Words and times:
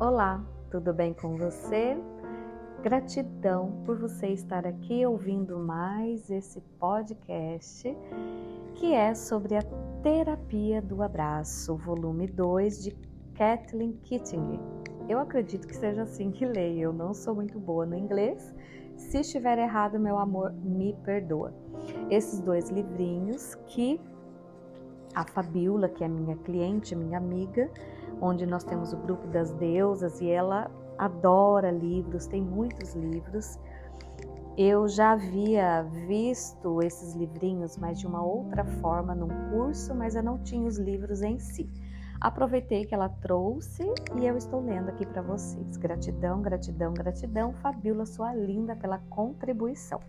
Olá, 0.00 0.42
tudo 0.70 0.94
bem 0.94 1.12
com 1.12 1.36
você? 1.36 1.94
Gratidão 2.82 3.82
por 3.84 3.98
você 3.98 4.28
estar 4.28 4.66
aqui 4.66 5.04
ouvindo 5.04 5.58
mais 5.58 6.30
esse 6.30 6.58
podcast 6.78 7.94
que 8.76 8.94
é 8.94 9.14
sobre 9.14 9.56
a 9.56 9.62
terapia 10.02 10.80
do 10.80 11.02
abraço, 11.02 11.76
volume 11.76 12.26
2 12.26 12.82
de 12.82 12.96
Kathleen 13.34 13.92
Kitting. 14.02 14.58
Eu 15.06 15.18
acredito 15.18 15.68
que 15.68 15.76
seja 15.76 16.04
assim 16.04 16.30
que 16.30 16.46
leio, 16.46 16.84
eu 16.84 16.92
não 16.94 17.12
sou 17.12 17.34
muito 17.34 17.60
boa 17.60 17.84
no 17.84 17.94
inglês. 17.94 18.54
Se 18.96 19.20
estiver 19.20 19.58
errado, 19.58 20.00
meu 20.00 20.16
amor, 20.16 20.50
me 20.64 20.96
perdoa. 21.04 21.52
Esses 22.08 22.40
dois 22.40 22.70
livrinhos 22.70 23.54
que 23.66 24.00
a 25.14 25.26
Fabiola, 25.26 25.90
que 25.90 26.02
é 26.02 26.08
minha 26.08 26.36
cliente, 26.36 26.96
minha 26.96 27.18
amiga, 27.18 27.70
onde 28.20 28.46
nós 28.46 28.64
temos 28.64 28.92
o 28.92 28.96
grupo 28.96 29.26
das 29.28 29.52
deusas 29.52 30.20
e 30.20 30.28
ela 30.28 30.70
adora 30.98 31.70
livros, 31.70 32.26
tem 32.26 32.42
muitos 32.42 32.94
livros. 32.94 33.58
Eu 34.56 34.86
já 34.88 35.12
havia 35.12 35.82
visto 36.06 36.82
esses 36.82 37.14
livrinhos, 37.14 37.78
mas 37.78 37.98
de 37.98 38.06
uma 38.06 38.22
outra 38.22 38.64
forma 38.64 39.14
num 39.14 39.50
curso, 39.50 39.94
mas 39.94 40.14
eu 40.14 40.22
não 40.22 40.38
tinha 40.38 40.66
os 40.66 40.78
livros 40.78 41.22
em 41.22 41.38
si. 41.38 41.70
Aproveitei 42.20 42.84
que 42.84 42.94
ela 42.94 43.08
trouxe 43.08 43.82
e 44.20 44.26
eu 44.26 44.36
estou 44.36 44.60
lendo 44.60 44.90
aqui 44.90 45.06
para 45.06 45.22
vocês. 45.22 45.78
Gratidão, 45.78 46.42
gratidão, 46.42 46.92
gratidão, 46.92 47.54
Fabiola, 47.54 48.04
sua 48.04 48.34
linda 48.34 48.76
pela 48.76 48.98
contribuição. 49.08 50.00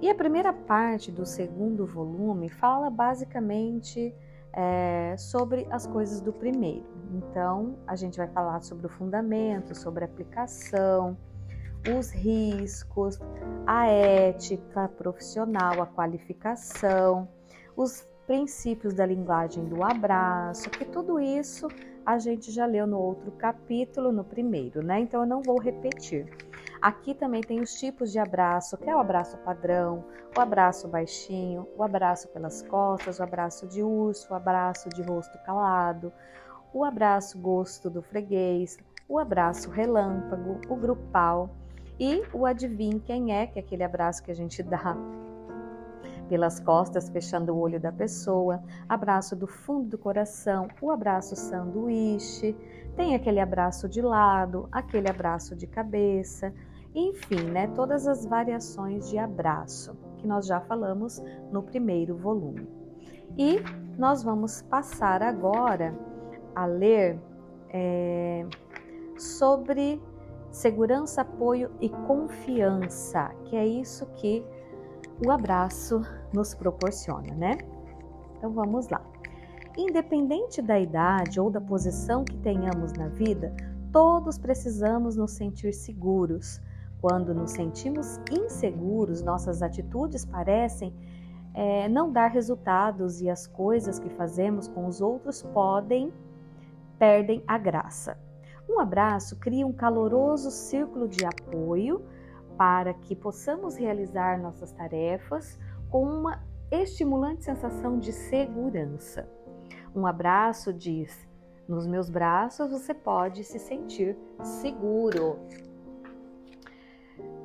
E 0.00 0.08
a 0.08 0.14
primeira 0.14 0.50
parte 0.50 1.10
do 1.12 1.26
segundo 1.26 1.84
volume 1.84 2.48
fala 2.48 2.88
basicamente 2.88 4.14
é, 4.52 5.14
sobre 5.16 5.66
as 5.70 5.86
coisas 5.86 6.20
do 6.20 6.32
primeiro. 6.32 6.84
Então, 7.12 7.76
a 7.86 7.96
gente 7.96 8.16
vai 8.16 8.28
falar 8.28 8.60
sobre 8.62 8.86
o 8.86 8.88
fundamento, 8.88 9.74
sobre 9.74 10.04
a 10.04 10.06
aplicação, 10.06 11.16
os 11.96 12.10
riscos, 12.10 13.18
a 13.66 13.86
ética 13.86 14.88
profissional, 14.88 15.80
a 15.80 15.86
qualificação, 15.86 17.28
os 17.76 18.06
princípios 18.30 18.94
da 18.94 19.04
linguagem 19.04 19.64
do 19.64 19.82
abraço, 19.82 20.70
que 20.70 20.84
tudo 20.84 21.18
isso 21.18 21.66
a 22.06 22.16
gente 22.16 22.52
já 22.52 22.64
leu 22.64 22.86
no 22.86 22.96
outro 22.96 23.32
capítulo, 23.32 24.12
no 24.12 24.22
primeiro, 24.22 24.84
né? 24.84 25.00
Então 25.00 25.22
eu 25.22 25.26
não 25.26 25.42
vou 25.42 25.58
repetir. 25.58 26.28
Aqui 26.80 27.12
também 27.12 27.40
tem 27.40 27.60
os 27.60 27.74
tipos 27.74 28.12
de 28.12 28.20
abraço, 28.20 28.76
que 28.76 28.88
é 28.88 28.94
o 28.94 29.00
abraço 29.00 29.36
padrão, 29.38 30.04
o 30.38 30.40
abraço 30.40 30.86
baixinho, 30.86 31.66
o 31.76 31.82
abraço 31.82 32.28
pelas 32.28 32.62
costas, 32.62 33.18
o 33.18 33.22
abraço 33.24 33.66
de 33.66 33.82
urso, 33.82 34.32
o 34.32 34.36
abraço 34.36 34.88
de 34.90 35.02
rosto 35.02 35.36
calado, 35.44 36.12
o 36.72 36.84
abraço 36.84 37.36
gosto 37.36 37.90
do 37.90 38.00
freguês, 38.00 38.78
o 39.08 39.18
abraço 39.18 39.68
relâmpago, 39.70 40.60
o 40.68 40.76
grupal 40.76 41.50
e 41.98 42.22
o 42.32 42.46
adivinhe 42.46 43.00
quem 43.00 43.34
é, 43.36 43.48
que 43.48 43.58
é 43.58 43.62
aquele 43.62 43.82
abraço 43.82 44.22
que 44.22 44.30
a 44.30 44.36
gente 44.36 44.62
dá 44.62 44.96
pelas 46.30 46.60
costas, 46.60 47.08
fechando 47.08 47.52
o 47.52 47.58
olho 47.58 47.80
da 47.80 47.90
pessoa, 47.90 48.62
abraço 48.88 49.34
do 49.34 49.48
fundo 49.48 49.88
do 49.88 49.98
coração, 49.98 50.68
o 50.80 50.92
abraço 50.92 51.34
sanduíche, 51.34 52.56
tem 52.94 53.16
aquele 53.16 53.40
abraço 53.40 53.88
de 53.88 54.00
lado, 54.00 54.68
aquele 54.70 55.10
abraço 55.10 55.56
de 55.56 55.66
cabeça, 55.66 56.54
enfim, 56.94 57.42
né, 57.50 57.66
todas 57.74 58.06
as 58.06 58.24
variações 58.24 59.10
de 59.10 59.18
abraço 59.18 59.96
que 60.18 60.26
nós 60.26 60.46
já 60.46 60.60
falamos 60.60 61.20
no 61.50 61.64
primeiro 61.64 62.16
volume. 62.16 62.68
E 63.36 63.58
nós 63.98 64.22
vamos 64.22 64.62
passar 64.62 65.24
agora 65.24 65.92
a 66.54 66.64
ler 66.64 67.18
é, 67.70 68.46
sobre 69.18 70.00
segurança, 70.52 71.22
apoio 71.22 71.72
e 71.80 71.88
confiança, 71.88 73.32
que 73.46 73.56
é 73.56 73.66
isso 73.66 74.06
que 74.14 74.44
o 75.24 75.30
abraço 75.30 76.02
nos 76.32 76.54
proporciona, 76.54 77.34
né? 77.34 77.58
Então 78.36 78.50
vamos 78.50 78.88
lá. 78.88 79.02
Independente 79.76 80.62
da 80.62 80.78
idade 80.78 81.38
ou 81.38 81.50
da 81.50 81.60
posição 81.60 82.24
que 82.24 82.36
tenhamos 82.38 82.92
na 82.94 83.08
vida, 83.08 83.54
todos 83.92 84.38
precisamos 84.38 85.16
nos 85.16 85.32
sentir 85.32 85.72
seguros, 85.72 86.60
quando 87.00 87.34
nos 87.34 87.52
sentimos 87.52 88.18
inseguros, 88.30 89.22
nossas 89.22 89.62
atitudes 89.62 90.24
parecem 90.24 90.94
é, 91.54 91.88
não 91.88 92.12
dar 92.12 92.28
resultados 92.28 93.20
e 93.20 93.28
as 93.28 93.46
coisas 93.46 93.98
que 93.98 94.10
fazemos 94.10 94.68
com 94.68 94.86
os 94.86 95.00
outros 95.00 95.42
podem 95.42 96.12
perdem 96.98 97.42
a 97.46 97.56
graça. 97.56 98.18
Um 98.68 98.78
abraço 98.78 99.36
cria 99.36 99.66
um 99.66 99.72
caloroso 99.72 100.50
círculo 100.50 101.08
de 101.08 101.24
apoio 101.24 102.04
para 102.60 102.92
que 102.92 103.16
possamos 103.16 103.74
realizar 103.74 104.38
nossas 104.38 104.70
tarefas 104.70 105.58
com 105.88 106.04
uma 106.04 106.44
estimulante 106.70 107.42
sensação 107.42 107.98
de 107.98 108.12
segurança. 108.12 109.26
Um 109.96 110.06
abraço 110.06 110.70
diz: 110.70 111.26
nos 111.66 111.86
meus 111.86 112.10
braços 112.10 112.70
você 112.70 112.92
pode 112.92 113.44
se 113.44 113.58
sentir 113.58 114.14
seguro. 114.42 115.38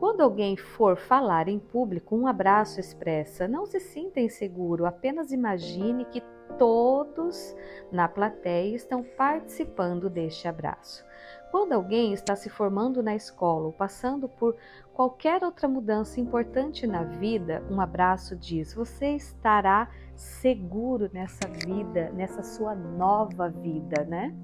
Quando 0.02 0.20
alguém 0.20 0.58
for 0.58 0.98
falar 0.98 1.48
em 1.48 1.60
público, 1.60 2.14
um 2.14 2.28
abraço 2.28 2.82
expressa: 2.82 3.48
não 3.48 3.66
se 3.66 3.80
sinta 3.80 4.20
inseguro, 4.20 4.86
apenas 4.86 5.32
imagine 5.32 6.04
que 6.04 6.22
todos 6.58 7.56
na 7.90 8.10
plateia 8.10 8.76
estão 8.76 9.02
participando 9.02 10.10
deste 10.10 10.46
abraço. 10.46 11.05
Quando 11.56 11.72
alguém 11.72 12.12
está 12.12 12.36
se 12.36 12.50
formando 12.50 13.02
na 13.02 13.16
escola 13.16 13.68
ou 13.68 13.72
passando 13.72 14.28
por 14.28 14.58
qualquer 14.94 15.42
outra 15.42 15.70
mudança 15.70 16.20
importante 16.20 16.86
na 16.86 17.04
vida, 17.04 17.64
um 17.72 17.80
abraço 17.80 18.36
diz: 18.36 18.74
você 18.74 19.16
estará 19.16 19.90
seguro 20.18 21.10
nessa 21.14 21.48
vida, 21.48 22.12
nessa 22.12 22.44
sua 22.44 22.76
nova 22.76 23.48
vida, 23.48 24.04
né? 24.04 24.36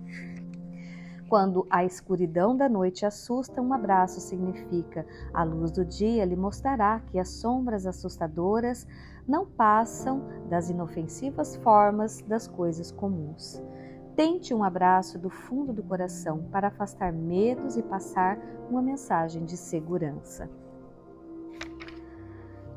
Quando 1.27 1.67
a 1.69 1.83
escuridão 1.83 2.55
da 2.55 2.69
noite 2.69 3.05
assusta, 3.05 3.61
um 3.61 3.73
abraço 3.73 4.21
significa 4.21 5.05
a 5.33 5.43
luz 5.43 5.69
do 5.69 5.83
dia 5.83 6.23
lhe 6.23 6.37
mostrará 6.37 7.01
que 7.07 7.19
as 7.19 7.27
sombras 7.27 7.85
assustadoras 7.85 8.87
não 9.27 9.45
passam 9.45 10.23
das 10.49 10.69
inofensivas 10.69 11.57
formas 11.57 12.21
das 12.21 12.47
coisas 12.47 12.89
comuns. 12.89 13.61
Tente 14.15 14.53
um 14.53 14.63
abraço 14.63 15.17
do 15.17 15.29
fundo 15.29 15.71
do 15.71 15.83
coração 15.83 16.43
para 16.51 16.67
afastar 16.67 17.11
medos 17.11 17.77
e 17.77 17.83
passar 17.83 18.37
uma 18.69 18.81
mensagem 18.81 19.45
de 19.45 19.57
segurança. 19.57 20.49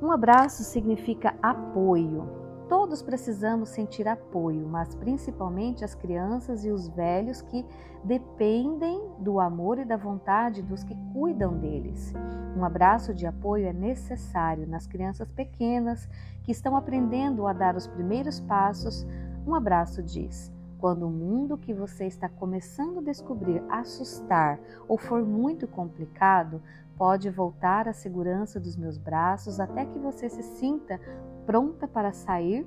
Um 0.00 0.10
abraço 0.10 0.62
significa 0.62 1.34
apoio, 1.42 2.44
Todos 2.68 3.02
precisamos 3.02 3.68
sentir 3.68 4.08
apoio, 4.08 4.66
mas 4.66 4.94
principalmente 4.94 5.84
as 5.84 5.94
crianças 5.94 6.64
e 6.64 6.70
os 6.70 6.88
velhos 6.88 7.42
que 7.42 7.64
dependem 8.02 9.00
do 9.18 9.38
amor 9.38 9.78
e 9.78 9.84
da 9.84 9.98
vontade 9.98 10.62
dos 10.62 10.82
que 10.82 10.96
cuidam 11.12 11.58
deles. 11.58 12.14
Um 12.56 12.64
abraço 12.64 13.12
de 13.12 13.26
apoio 13.26 13.66
é 13.66 13.72
necessário 13.72 14.66
nas 14.66 14.86
crianças 14.86 15.28
pequenas 15.30 16.08
que 16.42 16.52
estão 16.52 16.74
aprendendo 16.74 17.46
a 17.46 17.52
dar 17.52 17.76
os 17.76 17.86
primeiros 17.86 18.40
passos. 18.40 19.06
Um 19.46 19.54
abraço 19.54 20.02
diz: 20.02 20.50
quando 20.84 21.06
o 21.06 21.10
mundo 21.10 21.56
que 21.56 21.72
você 21.72 22.04
está 22.04 22.28
começando 22.28 22.98
a 22.98 23.02
descobrir 23.02 23.62
assustar 23.70 24.60
ou 24.86 24.98
for 24.98 25.24
muito 25.24 25.66
complicado, 25.66 26.60
pode 26.94 27.30
voltar 27.30 27.88
à 27.88 27.94
segurança 27.94 28.60
dos 28.60 28.76
meus 28.76 28.98
braços 28.98 29.58
até 29.58 29.86
que 29.86 29.98
você 29.98 30.28
se 30.28 30.42
sinta 30.42 31.00
pronta 31.46 31.88
para 31.88 32.12
sair 32.12 32.66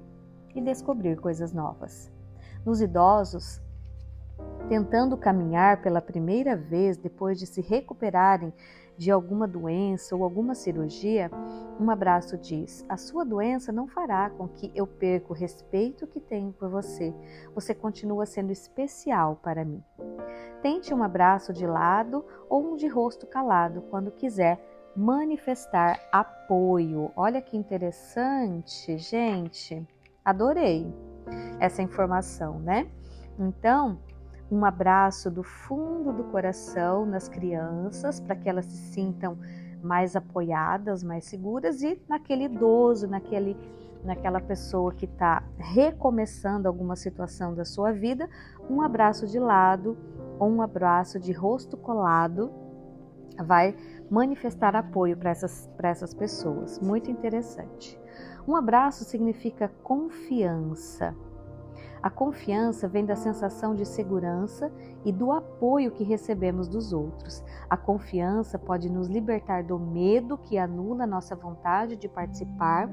e 0.56 0.60
descobrir 0.60 1.20
coisas 1.20 1.54
novas. 1.54 2.12
Nos 2.66 2.82
idosos, 2.82 3.62
tentando 4.68 5.16
caminhar 5.16 5.84
pela 5.84 6.02
primeira 6.02 6.56
vez 6.56 6.98
depois 6.98 7.38
de 7.38 7.46
se 7.46 7.62
recuperarem 7.62 8.52
de 8.98 9.12
alguma 9.12 9.48
doença 9.48 10.16
ou 10.16 10.24
alguma 10.24 10.56
cirurgia, 10.56 11.30
um 11.80 11.90
abraço 11.92 12.38
diz: 12.38 12.86
A 12.90 12.98
sua 12.98 13.24
doença 13.24 13.72
não 13.72 13.88
fará 13.88 14.30
com 14.32 14.48
que 14.48 14.72
eu 14.74 14.88
perca 14.88 15.32
o 15.32 15.36
respeito 15.36 16.08
que 16.08 16.20
tenho 16.20 16.52
por 16.52 16.70
você. 16.70 17.14
Você 17.54 17.76
continua 17.76 18.26
sendo 18.26 18.52
especial 18.52 19.40
para 19.42 19.64
mim. 19.64 19.84
Tente 20.62 20.94
um 20.94 21.04
abraço 21.04 21.54
de 21.54 21.68
lado 21.68 22.26
ou 22.50 22.74
um 22.74 22.76
de 22.76 22.88
rosto 22.88 23.28
calado 23.28 23.82
quando 23.90 24.12
quiser 24.12 24.60
manifestar 24.96 26.00
apoio. 26.12 27.12
Olha 27.16 27.42
que 27.42 27.56
interessante, 27.56 28.98
gente. 28.98 29.88
Adorei 30.26 30.92
essa 31.60 31.82
informação, 31.82 32.60
né? 32.60 32.88
Então, 33.38 34.00
um 34.52 34.64
abraço 34.64 35.30
do 35.30 35.44
fundo 35.44 36.14
do 36.14 36.24
coração 36.26 37.06
nas 37.06 37.28
crianças 37.28 38.20
para 38.20 38.36
que 38.36 38.50
elas 38.50 38.66
se 38.66 38.94
sintam 38.94 39.38
mais 39.82 40.16
apoiadas, 40.16 41.04
mais 41.04 41.26
seguras 41.26 41.82
e 41.82 42.02
naquele 42.08 42.46
idoso, 42.46 43.08
naquele 43.08 43.56
naquela 44.04 44.40
pessoa 44.40 44.94
que 44.94 45.06
está 45.06 45.44
recomeçando 45.58 46.68
alguma 46.68 46.96
situação 46.96 47.54
da 47.54 47.66
sua 47.66 47.92
vida, 47.92 48.30
um 48.70 48.82
abraço 48.82 49.28
de 49.28 49.40
lado 49.40 49.98
ou 50.40 50.50
um 50.50 50.62
abraço 50.62 51.20
de 51.20 51.34
rosto 51.34 51.76
colado 51.76 52.52
vai 53.44 53.76
manifestar 54.10 54.76
apoio 54.76 55.18
para 55.18 55.32
essas, 55.32 55.70
essas 55.82 56.14
pessoas. 56.14 56.80
Muito 56.80 57.12
interessante. 57.12 58.00
Um 58.48 58.56
abraço 58.56 59.04
significa 59.04 59.68
confiança. 59.84 61.14
A 62.02 62.10
confiança 62.10 62.88
vem 62.88 63.06
da 63.06 63.16
sensação 63.16 63.76
de 63.76 63.86
segurança 63.86 64.72
e 65.04 65.12
do 65.12 65.32
apoio 65.32 65.92
que 65.92 66.04
recebemos 66.04 66.68
dos 66.68 66.94
outros. 66.94 67.44
A 67.70 67.76
confiança 67.76 68.60
pode 68.60 68.90
nos 68.90 69.08
libertar 69.08 69.64
do 69.64 69.80
medo 69.80 70.38
que 70.38 70.58
anula 70.58 71.08
nossa 71.08 71.36
vontade 71.36 71.96
de 71.96 72.08
participar 72.08 72.90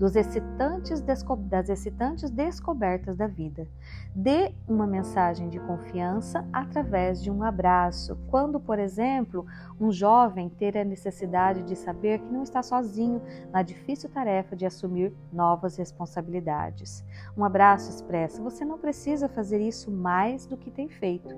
dos 0.00 0.16
excitantes 0.16 1.02
das 1.02 1.68
excitantes 1.68 2.30
descobertas 2.30 3.16
da 3.16 3.26
vida. 3.26 3.68
Dê 4.16 4.54
uma 4.66 4.86
mensagem 4.86 5.50
de 5.50 5.60
confiança 5.60 6.48
através 6.50 7.22
de 7.22 7.30
um 7.30 7.42
abraço. 7.42 8.16
Quando, 8.28 8.58
por 8.58 8.78
exemplo, 8.78 9.44
um 9.80 9.90
jovem 9.90 10.50
ter 10.50 10.76
a 10.76 10.84
necessidade 10.84 11.62
de 11.62 11.74
saber 11.74 12.18
que 12.18 12.32
não 12.32 12.42
está 12.42 12.62
sozinho 12.62 13.22
na 13.50 13.62
difícil 13.62 14.10
tarefa 14.10 14.54
de 14.54 14.66
assumir 14.66 15.12
novas 15.32 15.76
responsabilidades. 15.76 17.02
Um 17.36 17.44
abraço 17.44 17.90
expressa: 17.90 18.42
você 18.42 18.64
não 18.64 18.78
precisa 18.78 19.28
fazer 19.28 19.60
isso 19.60 19.90
mais 19.90 20.44
do 20.46 20.56
que 20.56 20.70
tem 20.70 20.88
feito, 20.88 21.34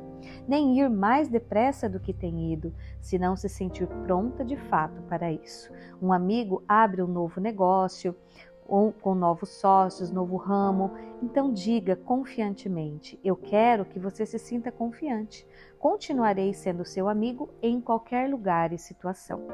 nem 0.48 0.78
ir 0.78 0.90
mais 0.90 1.28
depressa 1.28 1.88
do 1.88 2.00
que 2.00 2.12
tem 2.12 2.52
ido, 2.52 2.74
se 3.00 3.18
não 3.18 3.36
se 3.36 3.48
sentir 3.48 3.86
pronta 4.04 4.44
de 4.44 4.56
fato 4.56 5.00
para 5.02 5.30
isso. 5.30 5.70
Um 6.00 6.12
amigo 6.12 6.64
abre 6.66 7.02
um 7.02 7.06
novo 7.06 7.40
negócio, 7.40 8.16
ou 8.72 8.90
com 8.90 9.14
novos 9.14 9.50
sócios, 9.50 10.10
novo 10.10 10.38
ramo. 10.38 10.92
Então 11.22 11.52
diga 11.52 11.94
confiantemente: 11.94 13.20
Eu 13.22 13.36
quero 13.36 13.84
que 13.84 13.98
você 13.98 14.24
se 14.24 14.38
sinta 14.38 14.72
confiante. 14.72 15.46
Continuarei 15.78 16.54
sendo 16.54 16.82
seu 16.82 17.06
amigo 17.06 17.50
em 17.60 17.82
qualquer 17.82 18.30
lugar 18.30 18.72
e 18.72 18.78
situação. 18.78 19.46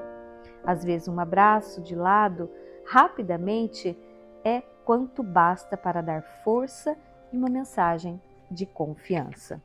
Às 0.64 0.84
vezes, 0.84 1.08
um 1.08 1.18
abraço 1.18 1.82
de 1.82 1.96
lado, 1.96 2.48
rapidamente, 2.86 3.98
é 4.44 4.60
quanto 4.84 5.20
basta 5.24 5.76
para 5.76 6.00
dar 6.00 6.22
força 6.44 6.96
e 7.32 7.36
uma 7.36 7.50
mensagem 7.50 8.22
de 8.48 8.66
confiança. 8.66 9.60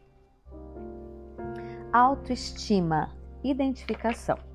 Autoestima, 1.91 3.15
identificação. 3.43 4.52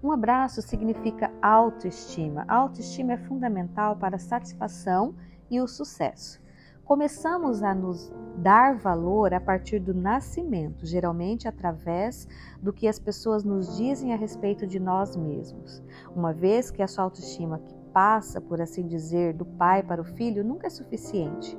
Um 0.00 0.12
abraço 0.12 0.62
significa 0.62 1.32
autoestima. 1.42 2.44
A 2.46 2.54
autoestima 2.54 3.14
é 3.14 3.16
fundamental 3.16 3.96
para 3.96 4.14
a 4.14 4.20
satisfação 4.20 5.12
e 5.50 5.60
o 5.60 5.66
sucesso. 5.66 6.40
Começamos 6.84 7.64
a 7.64 7.74
nos 7.74 8.10
dar 8.36 8.76
valor 8.76 9.34
a 9.34 9.40
partir 9.40 9.80
do 9.80 9.92
nascimento, 9.92 10.86
geralmente 10.86 11.48
através 11.48 12.28
do 12.62 12.72
que 12.72 12.86
as 12.86 12.98
pessoas 12.98 13.42
nos 13.42 13.76
dizem 13.76 14.14
a 14.14 14.16
respeito 14.16 14.68
de 14.68 14.78
nós 14.78 15.16
mesmos. 15.16 15.82
Uma 16.14 16.32
vez 16.32 16.70
que 16.70 16.80
a 16.80 16.86
sua 16.86 17.02
autoestima 17.02 17.58
que 17.58 17.74
passa, 17.92 18.40
por 18.40 18.60
assim 18.60 18.86
dizer, 18.86 19.34
do 19.34 19.44
pai 19.44 19.82
para 19.82 20.00
o 20.00 20.04
filho, 20.04 20.44
nunca 20.44 20.68
é 20.68 20.70
suficiente. 20.70 21.58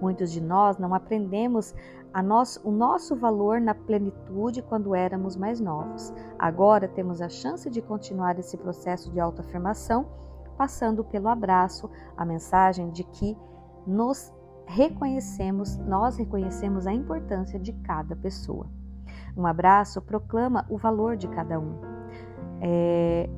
Muitos 0.00 0.30
de 0.30 0.40
nós 0.40 0.78
não 0.78 0.94
aprendemos 0.94 1.74
nosso, 2.22 2.60
o 2.68 2.72
nosso 2.72 3.14
valor 3.14 3.60
na 3.60 3.74
plenitude 3.74 4.62
quando 4.62 4.94
éramos 4.94 5.36
mais 5.36 5.60
novos. 5.60 6.12
Agora 6.38 6.88
temos 6.88 7.20
a 7.20 7.28
chance 7.28 7.70
de 7.70 7.80
continuar 7.80 8.38
esse 8.38 8.56
processo 8.56 9.10
de 9.12 9.20
autoafirmação, 9.20 10.06
passando 10.58 11.04
pelo 11.04 11.28
abraço, 11.28 11.88
a 12.16 12.24
mensagem 12.24 12.90
de 12.90 13.04
que 13.04 13.36
nos 13.86 14.32
reconhecemos, 14.66 15.76
nós 15.78 16.16
reconhecemos 16.16 16.86
a 16.86 16.92
importância 16.92 17.58
de 17.58 17.72
cada 17.72 18.14
pessoa. 18.16 18.66
Um 19.36 19.46
abraço 19.46 20.02
proclama 20.02 20.66
o 20.68 20.76
valor 20.76 21.16
de 21.16 21.28
cada 21.28 21.58
um. 21.58 21.78
É, 22.60 23.28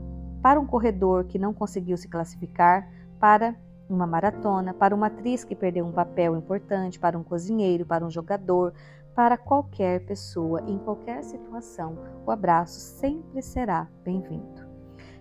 para 0.42 0.58
um 0.58 0.66
corredor 0.66 1.24
que 1.24 1.38
não 1.38 1.54
conseguiu 1.54 1.96
se 1.96 2.08
classificar, 2.08 2.88
para 3.20 3.54
uma 3.92 4.06
maratona, 4.06 4.72
para 4.72 4.94
uma 4.94 5.08
atriz 5.08 5.44
que 5.44 5.54
perdeu 5.54 5.86
um 5.86 5.92
papel 5.92 6.36
importante, 6.36 6.98
para 6.98 7.18
um 7.18 7.22
cozinheiro, 7.22 7.84
para 7.84 8.04
um 8.04 8.10
jogador, 8.10 8.72
para 9.14 9.36
qualquer 9.36 10.04
pessoa, 10.06 10.62
em 10.62 10.78
qualquer 10.78 11.22
situação, 11.22 11.98
o 12.26 12.30
abraço 12.30 12.80
sempre 12.80 13.42
será 13.42 13.88
bem-vindo. 14.02 14.66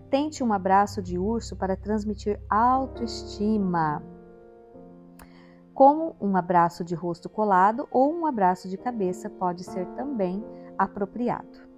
Tente 0.10 0.44
um 0.44 0.54
abraço 0.54 1.02
de 1.02 1.18
urso 1.18 1.56
para 1.56 1.76
transmitir 1.76 2.40
autoestima, 2.50 4.02
como 5.74 6.16
um 6.22 6.36
abraço 6.36 6.84
de 6.84 6.94
rosto 6.94 7.30
colado 7.30 7.88
ou 7.92 8.14
um 8.14 8.26
abraço 8.26 8.70
de 8.70 8.78
cabeça 8.78 9.30
pode 9.30 9.64
ser 9.64 9.86
também 9.96 10.44
apropriado. 10.78 11.72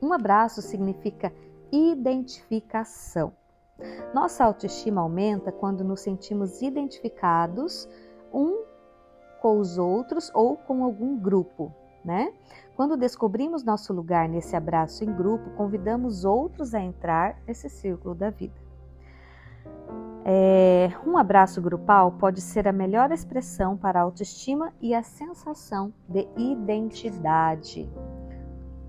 Um 0.00 0.12
abraço 0.12 0.60
significa 0.62 1.32
identificação. 1.72 3.32
Nossa 4.14 4.44
autoestima 4.44 5.00
aumenta 5.00 5.52
quando 5.52 5.84
nos 5.84 6.00
sentimos 6.00 6.62
identificados 6.62 7.88
um 8.32 8.64
com 9.40 9.58
os 9.58 9.78
outros 9.78 10.30
ou 10.34 10.56
com 10.56 10.82
algum 10.82 11.18
grupo, 11.18 11.72
né? 12.04 12.32
Quando 12.74 12.96
descobrimos 12.96 13.62
nosso 13.62 13.92
lugar 13.92 14.28
nesse 14.28 14.56
abraço 14.56 15.04
em 15.04 15.12
grupo, 15.12 15.50
convidamos 15.50 16.24
outros 16.24 16.74
a 16.74 16.80
entrar 16.80 17.38
nesse 17.46 17.68
círculo 17.68 18.14
da 18.14 18.30
vida. 18.30 18.66
É, 20.24 20.90
um 21.06 21.16
abraço 21.16 21.62
grupal 21.62 22.10
pode 22.12 22.40
ser 22.40 22.66
a 22.66 22.72
melhor 22.72 23.12
expressão 23.12 23.76
para 23.76 24.00
a 24.00 24.02
autoestima 24.02 24.72
e 24.80 24.92
a 24.92 25.02
sensação 25.02 25.94
de 26.08 26.26
identidade, 26.36 27.88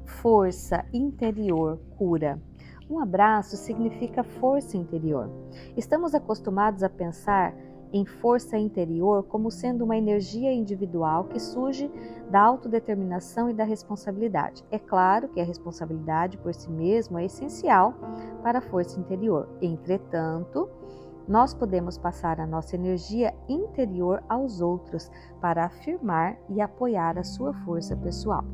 força 0.03 0.83
interior, 0.91 1.79
cura. 1.95 2.41
Um 2.89 2.99
abraço 2.99 3.57
significa 3.57 4.23
força 4.23 4.77
interior. 4.77 5.29
Estamos 5.75 6.15
acostumados 6.15 6.83
a 6.83 6.89
pensar 6.89 7.53
em 7.91 8.05
força 8.05 8.57
interior 8.57 9.23
como 9.23 9.51
sendo 9.51 9.83
uma 9.83 9.97
energia 9.97 10.53
individual 10.53 11.25
que 11.25 11.39
surge 11.39 11.91
da 12.29 12.41
autodeterminação 12.41 13.49
e 13.49 13.53
da 13.53 13.63
responsabilidade. 13.63 14.63
É 14.71 14.79
claro 14.79 15.29
que 15.29 15.39
a 15.39 15.43
responsabilidade 15.43 16.37
por 16.37 16.53
si 16.53 16.69
mesmo 16.69 17.17
é 17.17 17.25
essencial 17.25 17.93
para 18.41 18.59
a 18.59 18.61
força 18.61 18.99
interior. 18.99 19.49
Entretanto, 19.61 20.69
nós 21.27 21.53
podemos 21.53 21.97
passar 21.97 22.39
a 22.39 22.47
nossa 22.47 22.75
energia 22.75 23.33
interior 23.49 24.23
aos 24.29 24.61
outros 24.61 25.11
para 25.41 25.65
afirmar 25.65 26.37
e 26.49 26.61
apoiar 26.61 27.17
a 27.17 27.23
sua 27.23 27.53
força 27.65 27.95
pessoal. 27.97 28.45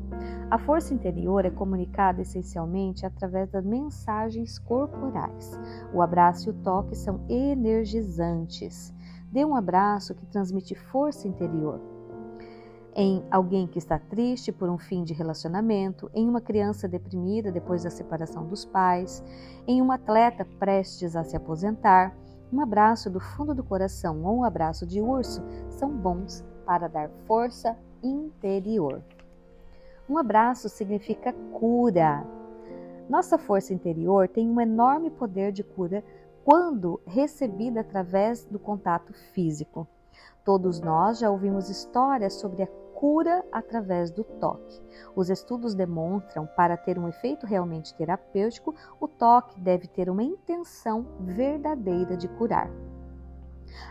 A 0.50 0.58
força 0.58 0.92
interior 0.92 1.44
é 1.44 1.50
comunicada 1.50 2.22
essencialmente 2.22 3.06
através 3.06 3.48
das 3.48 3.64
mensagens 3.64 4.58
corporais. 4.58 5.58
O 5.92 6.02
abraço 6.02 6.48
e 6.48 6.50
o 6.50 6.54
toque 6.54 6.96
são 6.96 7.20
energizantes. 7.28 8.92
Dê 9.30 9.44
um 9.44 9.54
abraço 9.54 10.14
que 10.14 10.26
transmite 10.26 10.74
força 10.74 11.28
interior. 11.28 11.80
Em 12.96 13.24
alguém 13.28 13.66
que 13.66 13.78
está 13.78 13.98
triste 13.98 14.52
por 14.52 14.68
um 14.68 14.78
fim 14.78 15.02
de 15.02 15.12
relacionamento, 15.12 16.08
em 16.14 16.28
uma 16.28 16.40
criança 16.40 16.86
deprimida 16.86 17.50
depois 17.50 17.82
da 17.82 17.90
separação 17.90 18.46
dos 18.46 18.64
pais, 18.64 19.24
em 19.66 19.82
um 19.82 19.90
atleta 19.90 20.46
prestes 20.60 21.16
a 21.16 21.24
se 21.24 21.36
aposentar, 21.36 22.14
um 22.54 22.60
abraço 22.60 23.10
do 23.10 23.18
fundo 23.18 23.52
do 23.52 23.64
coração 23.64 24.24
ou 24.24 24.36
um 24.36 24.44
abraço 24.44 24.86
de 24.86 25.00
urso 25.00 25.42
são 25.70 25.90
bons 25.90 26.44
para 26.64 26.88
dar 26.88 27.10
força 27.26 27.76
interior. 28.00 29.02
Um 30.08 30.16
abraço 30.16 30.68
significa 30.68 31.32
cura. 31.52 32.24
Nossa 33.10 33.36
força 33.36 33.74
interior 33.74 34.28
tem 34.28 34.48
um 34.48 34.60
enorme 34.60 35.10
poder 35.10 35.50
de 35.50 35.64
cura 35.64 36.04
quando 36.44 37.00
recebida 37.04 37.80
através 37.80 38.44
do 38.44 38.58
contato 38.60 39.12
físico. 39.32 39.84
Todos 40.44 40.78
nós 40.78 41.18
já 41.18 41.28
ouvimos 41.28 41.68
histórias 41.68 42.34
sobre 42.34 42.62
a 42.62 42.68
cura 42.94 43.44
através 43.52 44.10
do 44.10 44.24
toque. 44.24 44.80
Os 45.14 45.28
estudos 45.28 45.74
demonstram 45.74 46.46
para 46.56 46.76
ter 46.76 46.98
um 46.98 47.08
efeito 47.08 47.46
realmente 47.46 47.94
terapêutico, 47.94 48.74
o 49.00 49.06
toque 49.06 49.60
deve 49.60 49.86
ter 49.86 50.08
uma 50.08 50.22
intenção 50.22 51.06
verdadeira 51.20 52.16
de 52.16 52.28
curar. 52.28 52.70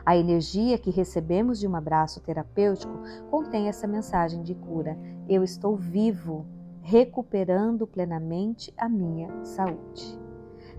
A 0.05 0.15
energia 0.15 0.77
que 0.77 0.89
recebemos 0.89 1.59
de 1.59 1.67
um 1.67 1.75
abraço 1.75 2.21
terapêutico 2.21 2.93
contém 3.29 3.67
essa 3.67 3.85
mensagem 3.85 4.41
de 4.41 4.55
cura: 4.55 4.97
eu 5.27 5.43
estou 5.43 5.75
vivo, 5.75 6.45
recuperando 6.81 7.85
plenamente 7.85 8.73
a 8.77 8.87
minha 8.87 9.29
saúde. 9.43 10.19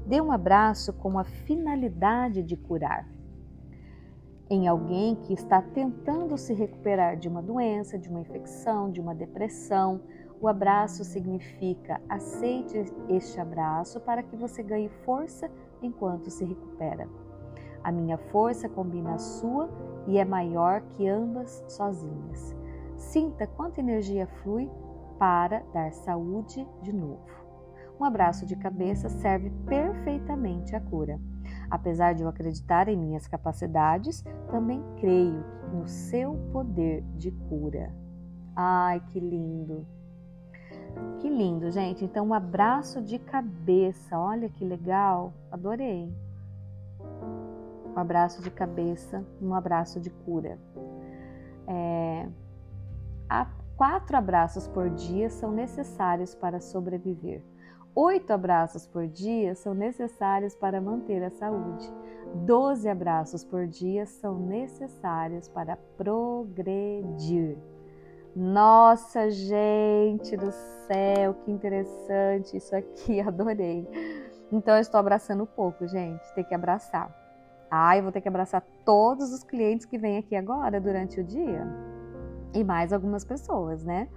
Dê 0.07 0.21
um 0.21 0.33
abraço 0.33 0.93
com 0.93 1.19
a 1.19 1.25
finalidade 1.25 2.43
de 2.43 2.57
curar 2.57 3.14
em 4.51 4.69
alguém 4.69 5.15
que 5.15 5.33
está 5.33 5.63
tentando 5.63 6.37
se 6.37 6.53
recuperar 6.53 7.17
de 7.17 7.29
uma 7.29 7.41
doença, 7.41 7.99
de 7.99 8.09
uma 8.09 8.21
infecção, 8.21 8.91
de 8.91 9.01
uma 9.01 9.15
depressão. 9.15 10.03
O 10.41 10.49
abraço 10.49 11.05
significa 11.05 12.01
aceite 12.09 12.85
este 13.09 13.41
abraço 13.41 14.01
para 14.01 14.23
que 14.23 14.37
você 14.37 14.63
ganhe 14.63 14.89
força 15.05 15.51
enquanto 15.83 16.31
se 16.31 16.45
recupera. 16.45 17.09
A 17.83 17.91
minha 17.91 18.19
força 18.19 18.69
combina 18.69 19.15
a 19.15 19.19
sua 19.19 19.69
e 20.07 20.19
é 20.19 20.25
maior 20.25 20.83
que 20.83 21.09
ambas 21.09 21.65
sozinhas. 21.69 22.55
Sinta 22.97 23.47
quanta 23.47 23.81
energia 23.81 24.27
flui 24.43 24.71
para 25.19 25.61
dar 25.73 25.93
saúde 25.93 26.67
de 26.83 26.93
novo. 26.93 27.45
Um 27.99 28.05
abraço 28.05 28.45
de 28.45 28.57
cabeça 28.57 29.09
serve 29.09 29.51
perfeitamente 29.67 30.75
à 30.75 30.81
cura. 30.81 31.19
Apesar 31.71 32.15
de 32.15 32.23
eu 32.23 32.29
acreditar 32.29 32.89
em 32.89 32.97
minhas 32.97 33.27
capacidades, 33.27 34.25
também 34.51 34.83
creio 35.01 35.45
no 35.73 35.89
seu 35.89 36.35
poder 36.53 37.03
de 37.17 37.31
cura. 37.31 37.93
Ai, 38.55 39.03
que 39.09 39.19
lindo! 39.19 39.87
Que 41.21 41.29
lindo, 41.29 41.71
gente. 41.71 42.05
Então, 42.05 42.29
um 42.29 42.35
abraço 42.35 43.03
de 43.03 43.19
cabeça. 43.19 44.19
Olha 44.19 44.49
que 44.49 44.65
legal. 44.65 45.33
Adorei. 45.51 46.13
Um 47.95 47.99
abraço 47.99 48.43
de 48.43 48.51
cabeça, 48.51 49.25
um 49.41 49.55
abraço 49.55 50.01
de 50.01 50.11
cura. 50.11 50.59
É, 51.67 52.29
quatro 53.77 54.17
abraços 54.17 54.67
por 54.67 54.91
dia 54.91 55.31
são 55.31 55.53
necessários 55.53 56.35
para 56.35 56.61
sobreviver. 56.61 57.43
Oito 57.97 58.33
abraços 58.33 58.89
por 58.89 59.07
dia 59.07 59.55
são 59.55 59.73
necessários 59.73 60.53
para 60.57 60.81
manter 60.81 61.23
a 61.23 61.31
saúde. 61.31 61.89
Doze 62.45 62.89
abraços 62.89 63.45
por 63.45 63.69
dia 63.69 64.05
são 64.05 64.37
necessários 64.37 65.49
para 65.49 65.77
progredir. 65.97 67.57
Nossa, 68.35 69.31
gente 69.31 70.37
do 70.37 70.51
céu, 70.89 71.35
que 71.45 71.53
interessante 71.53 72.57
isso 72.57 72.75
aqui, 72.75 73.21
adorei. 73.23 73.87
Então 74.51 74.75
eu 74.75 74.81
estou 74.81 74.99
abraçando 74.99 75.47
pouco, 75.47 75.87
gente, 75.87 76.35
tem 76.35 76.43
que 76.43 76.55
abraçar. 76.55 77.15
Ah, 77.71 77.97
eu 77.97 78.03
vou 78.03 78.11
ter 78.11 78.21
que 78.21 78.29
abraçar 78.29 78.65
todos 78.85 79.33
os 79.33 79.45
clientes 79.45 79.87
que 79.87 79.99
vêm 79.99 80.19
aqui 80.19 80.35
agora 80.35 80.81
durante 80.81 81.21
o 81.21 81.25
dia. 81.25 81.65
E 82.53 82.65
mais 82.65 82.93
algumas 82.93 83.25
pessoas, 83.25 83.85
né? 83.85 84.09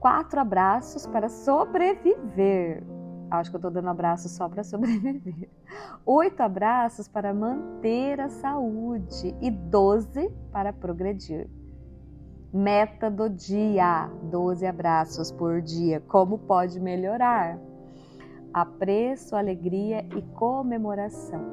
Quatro 0.00 0.40
abraços 0.40 1.06
para 1.06 1.28
sobreviver. 1.28 2.82
Acho 3.30 3.50
que 3.50 3.56
eu 3.56 3.58
estou 3.58 3.70
dando 3.70 3.90
abraço 3.90 4.30
só 4.30 4.48
para 4.48 4.64
sobreviver. 4.64 5.50
Oito 6.06 6.40
abraços 6.40 7.06
para 7.06 7.34
manter 7.34 8.18
a 8.18 8.30
saúde 8.30 9.36
e 9.42 9.50
doze 9.50 10.30
para 10.50 10.72
progredir. 10.72 11.48
Meta 12.50 13.10
do 13.10 13.28
dia: 13.28 14.10
12 14.22 14.66
abraços 14.66 15.30
por 15.30 15.60
dia. 15.60 16.00
Como 16.08 16.38
pode 16.38 16.80
melhorar? 16.80 17.58
Apreço, 18.54 19.36
alegria 19.36 20.04
e 20.16 20.22
comemoração. 20.34 21.44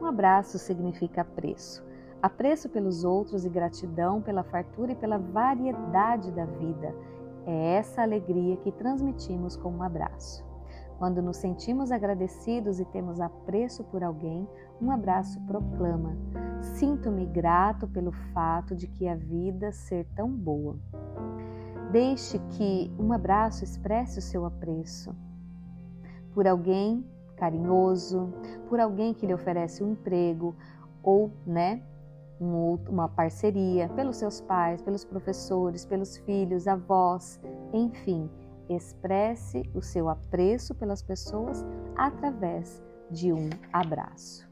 Um 0.00 0.04
abraço 0.06 0.56
significa 0.56 1.22
apreço. 1.22 1.84
Apreço 2.22 2.68
pelos 2.68 3.04
outros 3.04 3.44
e 3.44 3.48
gratidão 3.48 4.22
pela 4.22 4.44
fartura 4.44 4.92
e 4.92 4.96
pela 4.96 5.18
variedade 5.18 6.30
da 6.30 6.44
vida. 6.44 6.94
É 7.46 7.76
essa 7.76 8.02
alegria 8.02 8.56
que 8.56 8.72
transmitimos 8.72 9.56
com 9.56 9.70
um 9.70 9.82
abraço. 9.82 10.44
Quando 10.98 11.22
nos 11.22 11.36
sentimos 11.36 11.92
agradecidos 11.92 12.80
e 12.80 12.84
temos 12.86 13.20
apreço 13.20 13.84
por 13.84 14.02
alguém, 14.02 14.48
um 14.82 14.90
abraço 14.90 15.40
proclama: 15.42 16.16
Sinto-me 16.60 17.24
grato 17.24 17.86
pelo 17.86 18.10
fato 18.34 18.74
de 18.74 18.88
que 18.88 19.06
a 19.06 19.14
vida 19.14 19.70
ser 19.70 20.06
tão 20.16 20.28
boa. 20.28 20.76
Deixe 21.92 22.38
que 22.50 22.92
um 22.98 23.12
abraço 23.12 23.62
expresse 23.62 24.18
o 24.18 24.22
seu 24.22 24.44
apreço 24.44 25.14
por 26.34 26.46
alguém 26.46 27.04
carinhoso, 27.36 28.32
por 28.68 28.80
alguém 28.80 29.14
que 29.14 29.26
lhe 29.26 29.34
oferece 29.34 29.84
um 29.84 29.92
emprego 29.92 30.56
ou, 31.02 31.30
né, 31.46 31.82
um, 32.40 32.78
uma 32.88 33.08
parceria, 33.08 33.88
pelos 33.90 34.16
seus 34.16 34.40
pais, 34.40 34.82
pelos 34.82 35.04
professores, 35.04 35.84
pelos 35.84 36.16
filhos, 36.18 36.66
avós, 36.66 37.40
enfim 37.72 38.30
Expresse 38.68 39.62
o 39.74 39.80
seu 39.80 40.08
apreço 40.08 40.74
pelas 40.74 41.00
pessoas 41.00 41.64
através 41.96 42.82
de 43.10 43.32
um 43.32 43.48
abraço. 43.72 44.46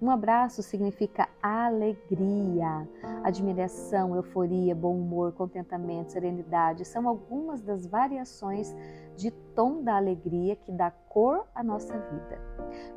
Um 0.00 0.08
abraço 0.08 0.62
significa 0.62 1.28
alegria, 1.42 2.88
admiração, 3.22 4.14
euforia, 4.14 4.74
bom 4.74 4.94
humor, 4.96 5.32
contentamento, 5.32 6.12
serenidade. 6.12 6.86
São 6.86 7.06
algumas 7.06 7.60
das 7.60 7.86
variações 7.86 8.74
de 9.16 9.30
tom 9.30 9.82
da 9.82 9.96
alegria 9.96 10.56
que 10.56 10.72
dá 10.72 10.90
cor 10.90 11.44
à 11.54 11.62
nossa 11.62 11.92
vida. 11.92 12.49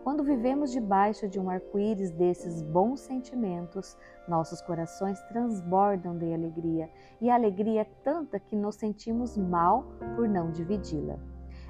Quando 0.04 0.24
vivemos 0.24 0.72
debaixo 0.72 1.28
de 1.28 1.40
um 1.40 1.50
arco-íris 1.50 2.12
desses 2.12 2.62
bons 2.62 3.02
sentimentos, 3.02 3.98
nossos 4.28 4.62
corações 4.62 5.22
transbordam 5.24 6.18
de 6.18 6.34
alegria, 6.34 6.90
e 7.20 7.30
a 7.30 7.36
alegria 7.36 7.82
é 7.82 7.92
tanta 8.04 8.40
que 8.40 8.56
nos 8.56 8.76
sentimos 8.76 9.38
mal 9.38 9.86
por 10.16 10.28
não 10.28 10.52
dividi-la. 10.52 11.18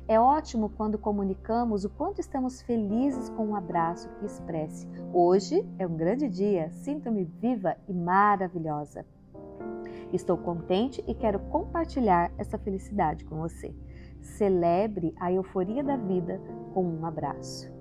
É 0.08 0.20
ótimo 0.20 0.70
quando 0.70 0.98
comunicamos 0.98 1.86
o 1.86 1.90
quanto 1.90 2.20
estamos 2.20 2.62
felizes 2.62 3.30
com 3.30 3.48
um 3.48 3.56
abraço 3.56 4.10
que 4.20 4.26
expresse: 4.26 4.88
Hoje 5.14 5.66
é 5.80 5.88
um 5.88 5.96
grande 5.96 6.28
dia, 6.28 6.70
sinto-me 6.72 7.24
viva 7.24 7.78
e 7.88 7.94
maravilhosa. 7.94 9.06
Estou 10.12 10.38
contente 10.38 11.04
e 11.08 11.16
quero 11.16 11.40
compartilhar 11.40 12.32
essa 12.38 12.58
felicidade 12.58 13.26
com 13.26 13.38
você. 13.38 13.74
Celebre 14.22 15.14
a 15.20 15.32
euforia 15.32 15.84
da 15.84 15.98
vida 15.98 16.40
com 16.74 16.84
um 16.86 17.06
abraço. 17.06 17.73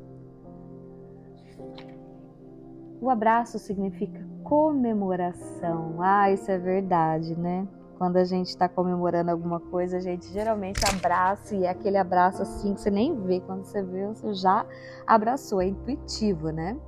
O 3.03 3.11
abraço 3.11 3.59
significa 3.59 4.25
comemoração. 4.45 6.01
Ah, 6.01 6.31
isso 6.31 6.49
é 6.49 6.57
verdade, 6.57 7.35
né? 7.35 7.67
Quando 7.99 8.17
a 8.17 8.23
gente 8.23 8.47
está 8.47 8.69
comemorando 8.69 9.29
alguma 9.29 9.59
coisa, 9.59 9.97
a 9.97 10.01
gente 10.01 10.33
geralmente 10.33 10.81
abraça 10.89 11.57
e 11.57 11.65
é 11.65 11.71
aquele 11.71 11.97
abraço 11.97 12.43
assim 12.43 12.75
que 12.75 12.81
você 12.81 12.93
nem 12.93 13.21
vê. 13.23 13.41
Quando 13.41 13.65
você 13.65 13.83
vê, 13.83 14.07
você 14.07 14.33
já 14.35 14.65
abraçou. 15.05 15.61
É 15.61 15.67
intuitivo, 15.67 16.51
né? 16.51 16.79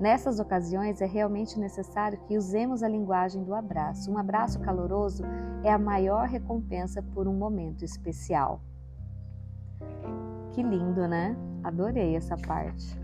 Nessas 0.00 0.40
ocasiões 0.40 1.02
é 1.02 1.06
realmente 1.06 1.60
necessário 1.60 2.18
que 2.26 2.38
usemos 2.38 2.82
a 2.82 2.88
linguagem 2.88 3.44
do 3.44 3.54
abraço. 3.54 4.10
Um 4.10 4.16
abraço 4.16 4.58
caloroso 4.60 5.24
é 5.62 5.70
a 5.70 5.78
maior 5.78 6.26
recompensa 6.26 7.02
por 7.02 7.28
um 7.28 7.34
momento 7.34 7.84
especial. 7.84 8.62
Que 10.52 10.62
lindo, 10.62 11.06
né? 11.06 11.36
Adorei 11.62 12.16
essa 12.16 12.34
parte. 12.34 12.97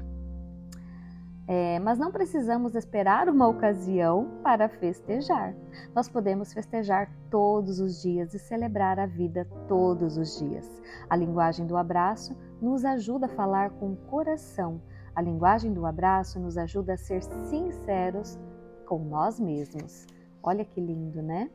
É, 1.47 1.79
mas 1.79 1.99
não 1.99 2.11
precisamos 2.11 2.75
esperar 2.75 3.29
uma 3.29 3.47
ocasião 3.47 4.41
para 4.43 4.69
festejar. 4.69 5.55
Nós 5.95 6.09
podemos 6.09 6.55
festejar 6.55 7.11
todos 7.31 7.81
os 7.81 8.01
dias 8.01 8.33
e 8.33 8.39
celebrar 8.39 8.99
a 8.99 9.05
vida 9.05 9.47
todos 9.69 10.17
os 10.17 10.39
dias. 10.39 10.83
A 11.09 11.15
linguagem 11.15 11.67
do 11.67 11.77
abraço 11.77 12.35
nos 12.63 12.85
ajuda 12.85 13.27
a 13.27 13.29
falar 13.29 13.71
com 13.71 13.93
o 13.93 13.97
coração. 13.97 14.81
A 15.15 15.21
linguagem 15.21 15.73
do 15.73 15.85
abraço 15.85 16.41
nos 16.41 16.57
ajuda 16.57 16.95
a 16.95 16.97
ser 16.97 17.23
sinceros 17.23 18.39
com 18.87 18.99
nós 18.99 19.39
mesmos. 19.39 20.07
Olha 20.43 20.65
que 20.65 20.81
lindo, 20.81 21.23
né? 21.23 21.51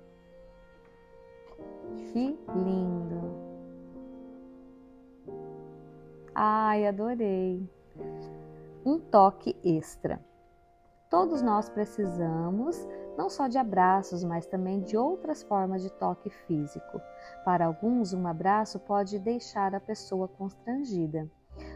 Que 2.12 2.39
lindo! 2.55 3.50
Ai, 6.34 6.88
adorei! 6.88 7.78
Um 8.86 9.00
toque 9.00 9.55
extra. 9.63 10.19
Todos 11.09 11.41
nós 11.41 11.69
precisamos 11.69 12.88
não 13.17 13.29
só 13.29 13.48
de 13.48 13.57
abraços, 13.57 14.24
mas 14.24 14.45
também 14.45 14.79
de 14.79 14.95
outras 14.95 15.43
formas 15.43 15.81
de 15.81 15.91
toque 15.91 16.29
físico. 16.29 17.01
Para 17.43 17.65
alguns, 17.65 18.13
um 18.13 18.27
abraço 18.27 18.79
pode 18.79 19.19
deixar 19.19 19.75
a 19.75 19.79
pessoa 19.79 20.27
constrangida. 20.27 21.29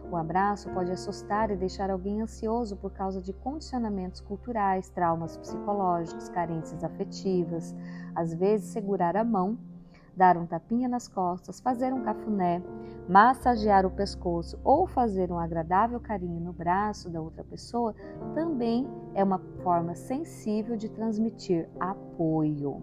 O 0.10 0.16
abraço 0.16 0.70
pode 0.70 0.92
assustar 0.92 1.52
e 1.52 1.58
deixar 1.58 1.90
alguém 1.90 2.22
ansioso 2.22 2.78
por 2.78 2.92
causa 2.94 3.22
de 3.22 3.34
condicionamentos 3.34 4.22
culturais, 4.22 4.90
traumas 4.90 5.36
psicológicos, 5.36 6.30
carências 6.30 6.84
afetivas. 6.84 7.76
Às 8.16 8.34
vezes, 8.34 8.72
segurar 8.72 9.18
a 9.18 9.24
mão 9.24 9.58
dar 10.16 10.38
um 10.38 10.46
tapinha 10.46 10.88
nas 10.88 11.08
costas, 11.08 11.60
fazer 11.60 11.94
um 11.94 12.04
cafuné, 12.04 12.62
massagear 13.08 13.86
o 13.86 13.92
pescoço 13.92 14.60
ou 14.64 14.88
fazer 14.88 15.32
um 15.32 15.40
agradável 15.40 16.00
carinho 16.00 16.40
no 16.40 16.54
braço 16.54 17.10
da 17.10 17.22
outra 17.22 17.44
pessoa 17.44 17.96
também 18.34 18.88
é 19.14 19.24
uma 19.24 19.40
forma 19.64 19.96
sensível 19.96 20.78
de 20.78 20.90
transmitir 20.90 21.68
apoio. 21.80 22.82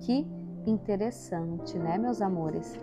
Que 0.00 0.26
interessante, 0.66 1.78
né, 1.78 1.98
meus 1.98 2.22
amores? 2.22 2.78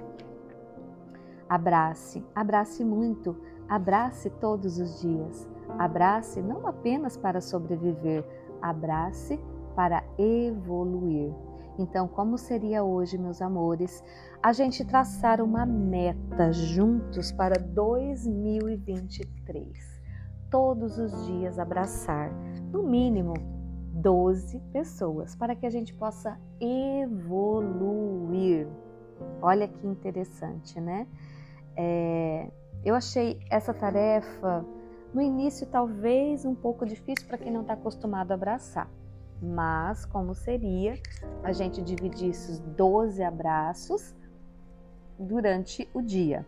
Abrace, 1.49 2.23
abrace 2.33 2.83
muito, 2.85 3.35
abrace 3.67 4.29
todos 4.29 4.79
os 4.79 5.01
dias. 5.01 5.49
Abrace 5.77 6.41
não 6.41 6.67
apenas 6.67 7.17
para 7.17 7.41
sobreviver, 7.41 8.25
abrace 8.61 9.39
para 9.75 10.03
evoluir. 10.17 11.33
Então, 11.79 12.07
como 12.07 12.37
seria 12.37 12.83
hoje, 12.83 13.17
meus 13.17 13.41
amores, 13.41 14.03
a 14.41 14.53
gente 14.53 14.85
traçar 14.85 15.41
uma 15.41 15.65
meta 15.65 16.51
juntos 16.51 17.31
para 17.31 17.59
2023? 17.59 20.01
Todos 20.49 20.97
os 20.97 21.25
dias 21.25 21.57
abraçar, 21.57 22.29
no 22.71 22.83
mínimo, 22.83 23.33
12 23.93 24.59
pessoas 24.73 25.33
para 25.35 25.55
que 25.55 25.65
a 25.65 25.69
gente 25.69 25.93
possa 25.93 26.37
evoluir. 26.59 28.67
Olha 29.41 29.67
que 29.67 29.87
interessante, 29.87 30.79
né? 30.79 31.07
É, 31.75 32.51
eu 32.83 32.95
achei 32.95 33.39
essa 33.49 33.73
tarefa 33.73 34.65
no 35.13 35.21
início 35.21 35.67
talvez 35.67 36.45
um 36.45 36.55
pouco 36.55 36.85
difícil 36.85 37.27
para 37.27 37.37
quem 37.37 37.51
não 37.51 37.61
está 37.61 37.73
acostumado 37.73 38.31
a 38.31 38.35
abraçar, 38.35 38.89
mas 39.41 40.05
como 40.05 40.35
seria 40.35 40.93
a 41.43 41.51
gente 41.51 41.81
dividir 41.81 42.29
esses 42.29 42.59
12 42.59 43.23
abraços 43.23 44.15
durante 45.17 45.89
o 45.93 46.01
dia? 46.01 46.47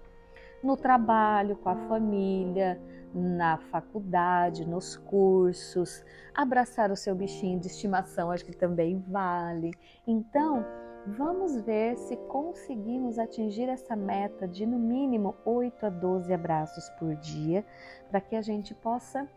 No 0.64 0.78
trabalho, 0.78 1.58
com 1.58 1.70
a 1.70 1.76
família, 1.76 2.80
na 3.14 3.58
faculdade, 3.58 4.68
nos 4.68 4.96
cursos, 4.96 6.04
abraçar 6.34 6.92
o 6.92 6.96
seu 6.96 7.14
bichinho 7.14 7.60
de 7.60 7.68
estimação, 7.68 8.32
acho 8.32 8.46
que 8.46 8.56
também 8.56 9.04
vale. 9.08 9.72
Então, 10.08 10.66
vamos 11.06 11.60
ver 11.62 11.98
se 11.98 12.16
conseguimos 12.16 13.20
atingir 13.20 13.70
essa 13.70 13.96
meta 13.96 14.48
de 14.48 14.66
no 14.66 14.80
mínimo 14.80 15.36
8 15.46 15.86
a 15.86 15.90
12 15.90 16.34
abraços 16.34 16.90
por 16.92 17.16
dia, 17.16 17.66
para 18.10 18.22
que 18.22 18.36
a 18.36 18.42
gente 18.42 18.74
possa 18.74 19.28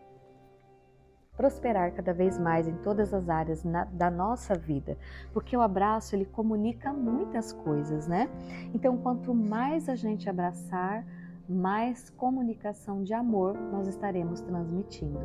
prosperar 1.37 1.93
cada 1.93 2.13
vez 2.13 2.39
mais 2.39 2.67
em 2.67 2.75
todas 2.77 3.13
as 3.13 3.29
áreas 3.29 3.63
na, 3.63 3.85
da 3.85 4.11
nossa 4.11 4.55
vida, 4.55 4.97
porque 5.33 5.57
o 5.57 5.61
abraço 5.61 6.17
ele 6.17 6.25
comunica 6.25 6.93
muitas 6.93 7.53
coisas, 7.53 8.07
né? 8.07 8.29
Então, 8.73 8.97
quanto 8.97 9.35
mais 9.35 9.89
a 9.89 9.95
gente 9.95 10.29
abraçar, 10.31 11.05
mais 11.49 12.11
comunicação 12.11 13.03
de 13.03 13.15
amor 13.15 13.55
nós 13.55 13.87
estaremos 13.87 14.41
transmitindo. 14.41 15.21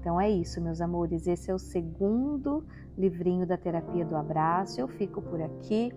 Então 0.00 0.20
é 0.20 0.28
isso, 0.28 0.60
meus 0.60 0.80
amores. 0.80 1.26
Esse 1.26 1.50
é 1.50 1.54
o 1.54 1.58
segundo 1.58 2.64
livrinho 2.98 3.46
da 3.46 3.56
terapia 3.56 4.04
do 4.04 4.16
abraço. 4.16 4.80
Eu 4.80 4.88
fico 4.88 5.22
por 5.22 5.40
aqui. 5.40 5.92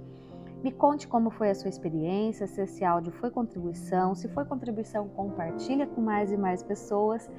Me 0.64 0.72
conte 0.72 1.08
como 1.08 1.30
foi 1.30 1.50
a 1.50 1.56
sua 1.56 1.70
experiência, 1.70 2.48
se 2.48 2.62
esse 2.62 2.86
áudio 2.86 3.12
foi 3.12 3.30
contribuição. 3.30 4.16
Se 4.16 4.30
foi 4.30 4.46
contribuição, 4.46 5.10
compartilha 5.10 5.86
com 5.88 6.02
mais 6.02 6.32
e 6.32 6.38
mais 6.38 6.64
pessoas 6.64 7.30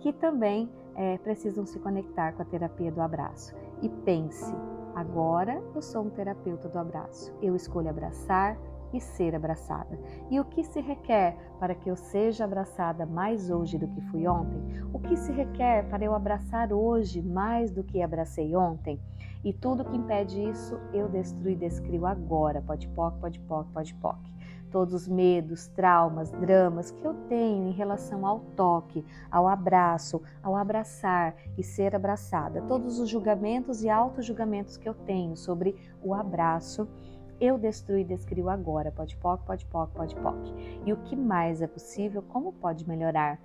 que 0.00 0.12
também 0.12 0.68
é, 0.98 1.16
precisam 1.18 1.64
se 1.64 1.78
conectar 1.78 2.32
com 2.32 2.42
a 2.42 2.44
terapia 2.44 2.90
do 2.90 3.00
abraço. 3.00 3.54
E 3.80 3.88
pense, 3.88 4.52
agora 4.94 5.62
eu 5.74 5.80
sou 5.80 6.02
um 6.02 6.10
terapeuta 6.10 6.68
do 6.68 6.78
abraço. 6.78 7.32
Eu 7.40 7.54
escolho 7.54 7.88
abraçar, 7.88 8.58
e 8.92 9.00
ser 9.00 9.34
abraçada. 9.34 9.98
E 10.30 10.40
o 10.40 10.44
que 10.44 10.64
se 10.64 10.80
requer 10.80 11.36
para 11.58 11.74
que 11.74 11.90
eu 11.90 11.96
seja 11.96 12.44
abraçada 12.44 13.04
mais 13.04 13.50
hoje 13.50 13.78
do 13.78 13.88
que 13.88 14.00
fui 14.02 14.26
ontem? 14.26 14.62
O 14.92 14.98
que 14.98 15.16
se 15.16 15.32
requer 15.32 15.88
para 15.88 16.04
eu 16.04 16.14
abraçar 16.14 16.72
hoje 16.72 17.20
mais 17.20 17.70
do 17.70 17.84
que 17.84 18.02
abracei 18.02 18.54
ontem? 18.56 19.00
E 19.44 19.52
tudo 19.52 19.84
que 19.84 19.96
impede 19.96 20.42
isso, 20.42 20.78
eu 20.92 21.08
destruo 21.08 21.50
e 21.50 21.56
descrio 21.56 22.06
agora. 22.06 22.62
Pode 22.62 22.88
poc, 22.88 23.14
pode 23.20 23.38
poc, 23.40 23.68
pode 23.72 23.94
poc. 23.94 24.18
Todos 24.70 24.94
os 24.94 25.08
medos, 25.08 25.66
traumas, 25.68 26.30
dramas 26.30 26.90
que 26.90 27.04
eu 27.04 27.14
tenho 27.28 27.68
em 27.68 27.72
relação 27.72 28.26
ao 28.26 28.40
toque, 28.56 29.04
ao 29.30 29.48
abraço, 29.48 30.22
ao 30.42 30.54
abraçar 30.54 31.34
e 31.56 31.62
ser 31.62 31.94
abraçada. 31.96 32.62
Todos 32.62 32.98
os 32.98 33.08
julgamentos 33.08 33.82
e 33.82 33.88
auto-julgamentos 33.88 34.76
que 34.76 34.88
eu 34.88 34.94
tenho 34.94 35.36
sobre 35.36 35.74
o 36.02 36.14
abraço 36.14 36.88
eu 37.40 37.56
destruí 37.56 38.00
e 38.00 38.04
descrio 38.04 38.48
agora. 38.48 38.90
Pode 38.90 39.16
poc, 39.16 39.44
pode 39.44 39.64
poc, 39.66 39.92
pode 39.92 40.14
poc. 40.16 40.36
E 40.84 40.92
o 40.92 40.96
que 41.04 41.14
mais 41.14 41.62
é 41.62 41.66
possível? 41.66 42.22
Como 42.22 42.52
pode 42.52 42.86
melhorar? 42.88 43.40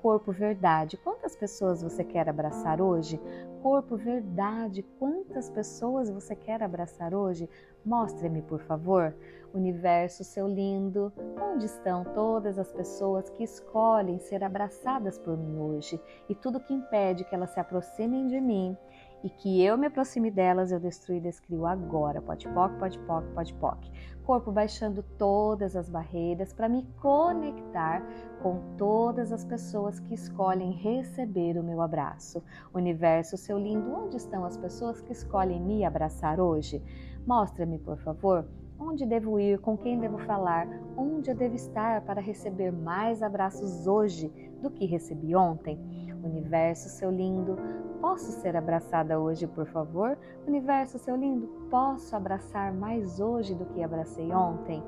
Corpo 0.00 0.32
verdade. 0.32 0.96
Quantas 0.96 1.36
pessoas 1.36 1.82
você 1.82 2.02
quer 2.02 2.26
abraçar 2.26 2.80
hoje? 2.80 3.20
Corpo 3.62 3.98
verdade. 3.98 4.82
Quantas 4.98 5.50
pessoas 5.50 6.08
você 6.08 6.34
quer 6.34 6.62
abraçar 6.62 7.14
hoje? 7.14 7.46
Mostre-me, 7.84 8.40
por 8.40 8.60
favor. 8.60 9.14
Universo, 9.52 10.24
seu 10.24 10.48
lindo, 10.48 11.12
onde 11.38 11.66
estão 11.66 12.02
todas 12.02 12.58
as 12.58 12.72
pessoas 12.72 13.28
que 13.28 13.44
escolhem 13.44 14.18
ser 14.18 14.42
abraçadas 14.42 15.18
por 15.18 15.36
mim 15.36 15.58
hoje? 15.58 16.00
E 16.30 16.34
tudo 16.34 16.60
que 16.60 16.72
impede 16.72 17.24
que 17.24 17.34
elas 17.34 17.50
se 17.50 17.60
aproximem 17.60 18.26
de 18.26 18.40
mim 18.40 18.74
e 19.22 19.28
que 19.28 19.62
eu 19.62 19.76
me 19.76 19.86
aproxime 19.86 20.30
delas, 20.30 20.72
eu 20.72 20.80
destruo 20.80 21.16
e 21.16 21.20
descrio 21.20 21.66
agora. 21.66 22.22
Pode 22.22 22.48
poc, 22.48 22.72
pode 22.78 22.98
poc, 23.00 23.24
pode 23.34 23.54
poc. 23.54 23.90
Corpo 24.24 24.52
baixando 24.52 25.02
todas 25.18 25.76
as 25.76 25.90
barreiras 25.90 26.52
para 26.52 26.68
me 26.68 26.86
conectar 27.00 28.02
com 28.42 28.76
todas 28.76 29.32
as 29.32 29.44
pessoas 29.44 30.00
que 30.00 30.14
escolhem 30.14 30.72
receber 30.72 31.58
o 31.58 31.64
meu 31.64 31.82
abraço. 31.82 32.42
Universo, 32.72 33.36
seu 33.36 33.58
lindo, 33.58 33.92
onde 33.92 34.16
estão 34.16 34.44
as 34.44 34.56
pessoas 34.56 35.00
que 35.02 35.12
escolhem 35.12 35.60
me 35.60 35.84
abraçar 35.84 36.40
hoje? 36.40 36.82
Mostra-me, 37.26 37.78
por 37.78 37.98
favor, 37.98 38.48
onde 38.78 39.04
devo 39.04 39.38
ir, 39.38 39.58
com 39.58 39.76
quem 39.76 39.98
devo 39.98 40.18
falar, 40.18 40.66
onde 40.96 41.30
eu 41.30 41.36
devo 41.36 41.54
estar 41.54 42.00
para 42.02 42.20
receber 42.20 42.72
mais 42.72 43.22
abraços 43.22 43.86
hoje 43.86 44.28
do 44.62 44.70
que 44.70 44.86
recebi 44.86 45.34
ontem. 45.34 46.09
Universo, 46.26 46.88
seu 46.88 47.10
lindo, 47.10 47.56
posso 48.00 48.32
ser 48.40 48.56
abraçada 48.56 49.18
hoje, 49.18 49.46
por 49.46 49.66
favor? 49.66 50.18
Universo, 50.46 50.98
seu 50.98 51.16
lindo, 51.16 51.46
posso 51.70 52.14
abraçar 52.16 52.72
mais 52.72 53.20
hoje 53.20 53.54
do 53.54 53.66
que 53.66 53.82
abracei 53.82 54.32
ontem? 54.32 54.82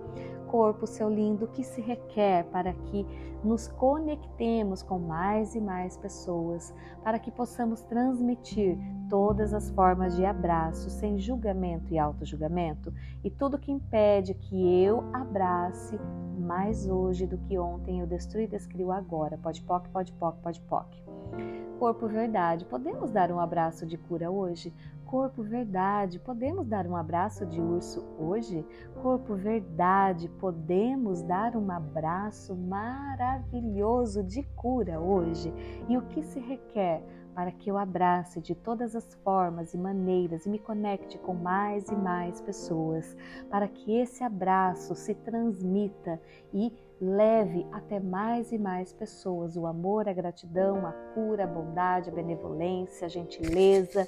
Corpo, 0.49 0.87
seu 0.87 1.09
lindo, 1.09 1.49
que 1.49 1.65
se 1.65 1.81
requer 1.81 2.45
para 2.45 2.73
que 2.73 3.07
nos 3.43 3.69
conectemos 3.69 4.83
com 4.83 4.99
mais 4.99 5.55
e 5.55 5.61
mais 5.61 5.97
pessoas, 5.97 6.75
para 7.03 7.19
que 7.19 7.31
possamos 7.31 7.83
transmitir 7.83 8.79
todas 9.13 9.53
as 9.53 9.69
formas 9.69 10.17
de 10.17 10.25
abraço 10.25 10.89
sem 10.89 11.19
julgamento 11.19 11.93
e 11.93 11.99
auto-julgamento 11.99 12.91
e 13.23 13.31
tudo 13.31 13.59
que 13.59 13.71
impede 13.71 14.33
que 14.33 14.83
eu 14.83 15.05
abrace 15.13 16.01
mais 16.39 16.89
hoje 16.89 17.27
do 17.27 17.37
que 17.37 17.59
ontem 17.59 18.01
eu 18.01 18.07
destruí 18.07 18.45
e 18.45 18.49
descrio 18.49 18.91
agora. 18.91 19.37
Pode 19.37 19.61
poc, 19.61 19.87
pode 19.91 20.15
poc, 20.15 20.39
pode 20.39 20.63
poc. 20.63 20.87
Corpo 21.79 22.09
verdade, 22.09 22.65
podemos 22.65 23.11
dar 23.11 23.31
um 23.31 23.39
abraço 23.39 23.85
de 23.85 23.99
cura 23.99 24.31
hoje? 24.31 24.73
Corpo 25.05 25.43
verdade, 25.43 26.19
podemos 26.19 26.67
dar 26.67 26.87
um 26.87 26.97
abraço 26.97 27.45
de 27.45 27.61
urso 27.61 28.03
hoje? 28.19 28.65
Corpo 29.03 29.35
verdade, 29.35 30.27
podemos 30.41 31.21
dar 31.21 31.55
um 31.55 31.71
abraço 31.71 32.57
maravilhoso 32.57 34.23
de 34.23 34.43
cura 34.57 34.99
hoje? 34.99 35.53
E 35.87 35.99
o 35.99 36.03
que 36.03 36.23
se 36.23 36.41
requer? 36.41 37.05
Para 37.35 37.51
que 37.51 37.71
eu 37.71 37.79
abrace 37.79 38.41
de 38.41 38.55
todas 38.55 38.95
as 38.95 39.15
formas 39.25 39.75
e 39.75 39.79
maneiras 39.79 40.47
e 40.47 40.51
me 40.51 40.59
conecte 40.59 41.19
com 41.19 41.35
mais 41.35 41.89
e 41.89 41.95
mais 41.95 42.41
pessoas, 42.41 43.17
para 43.51 43.69
que 43.69 43.97
esse 43.97 44.23
abraço 44.23 44.95
se 44.95 45.15
transmita 45.15 46.21
e 46.53 46.73
leve 47.01 47.67
até 47.73 47.99
mais 47.99 48.53
e 48.53 48.59
mais 48.59 48.93
pessoas 48.93 49.57
o 49.57 49.67
amor, 49.67 50.09
a 50.09 50.13
gratidão, 50.13 50.87
a 50.87 50.93
cura, 51.15 51.45
a 51.45 51.47
bondade, 51.47 52.11
a 52.11 52.15
benevolência, 52.15 53.07
a 53.07 53.09
gentileza, 53.09 54.07